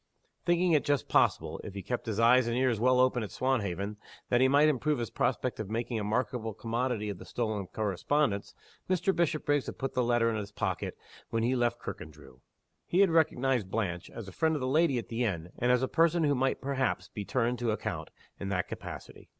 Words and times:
Thinking 0.47 0.71
it 0.71 0.83
just 0.83 1.07
possible 1.07 1.61
if 1.63 1.75
he 1.75 1.83
kept 1.83 2.07
his 2.07 2.19
eyes 2.19 2.47
and 2.47 2.57
ears 2.57 2.79
well 2.79 2.99
open 2.99 3.21
at 3.21 3.29
Swanhaven 3.29 3.97
that 4.29 4.41
he 4.41 4.47
might 4.47 4.67
improve 4.67 4.97
his 4.97 5.11
prospect 5.11 5.59
of 5.59 5.69
making 5.69 5.99
a 5.99 6.03
marketable 6.03 6.55
commodity 6.55 7.09
of 7.09 7.19
the 7.19 7.23
stolen 7.23 7.67
correspondence, 7.67 8.55
Mr. 8.89 9.15
Bishopriggs 9.15 9.67
had 9.67 9.77
put 9.77 9.93
the 9.93 10.03
letter 10.03 10.31
in 10.31 10.37
his 10.37 10.51
pocket 10.51 10.97
when 11.29 11.43
he 11.43 11.55
left 11.55 11.77
Kirkandrew. 11.77 12.39
He 12.87 13.01
had 13.01 13.11
recognized 13.11 13.69
Blanche, 13.69 14.09
as 14.09 14.27
a 14.27 14.31
friend 14.31 14.55
of 14.55 14.59
the 14.61 14.67
lady 14.67 14.97
at 14.97 15.09
the 15.09 15.23
inn 15.23 15.51
and 15.59 15.71
as 15.71 15.83
a 15.83 15.87
person 15.87 16.23
who 16.23 16.33
might 16.33 16.61
perhaps 16.61 17.07
be 17.07 17.23
turned 17.23 17.59
to 17.59 17.69
account, 17.69 18.09
in 18.39 18.49
that 18.49 18.67
capacity. 18.67 19.29